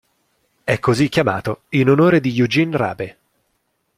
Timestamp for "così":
0.79-1.09